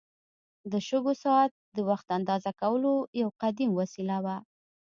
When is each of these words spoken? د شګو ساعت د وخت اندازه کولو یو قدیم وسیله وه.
د 0.71 0.73
شګو 0.87 1.13
ساعت 1.23 1.51
د 1.75 1.77
وخت 1.89 2.07
اندازه 2.17 2.51
کولو 2.61 2.93
یو 3.21 3.29
قدیم 3.41 3.71
وسیله 3.79 4.17
وه. 4.25 4.35